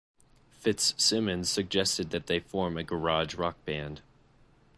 [0.53, 4.01] Fitzsimmons suggested that they form a garage rock band.